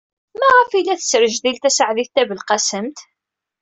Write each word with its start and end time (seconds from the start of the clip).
Maɣef 0.39 0.69
ay 0.71 0.83
la 0.85 0.99
tesrejdil 0.99 1.57
Taseɛdit 1.59 2.11
Tabelqasemt? 2.15 2.99